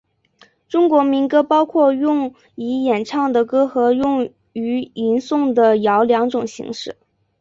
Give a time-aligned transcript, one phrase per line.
[0.67, 6.97] 中国民歌包括用以演唱的歌和用于吟诵的谣两种形式。